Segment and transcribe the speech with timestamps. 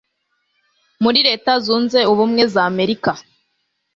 [1.03, 3.11] muri leta zunze ubumwe za amerika